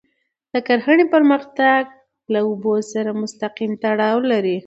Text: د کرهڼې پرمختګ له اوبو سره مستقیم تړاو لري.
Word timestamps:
د 0.53 0.55
کرهڼې 0.67 1.05
پرمختګ 1.13 1.83
له 2.33 2.39
اوبو 2.47 2.73
سره 2.91 3.19
مستقیم 3.21 3.71
تړاو 3.83 4.17
لري. 4.31 4.57